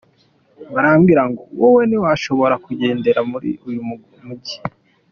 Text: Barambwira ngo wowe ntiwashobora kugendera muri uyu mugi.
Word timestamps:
Barambwira 0.73 1.21
ngo 1.29 1.41
wowe 1.59 1.81
ntiwashobora 1.89 2.55
kugendera 2.65 3.19
muri 3.31 3.49
uyu 3.67 3.81
mugi. 4.25 4.57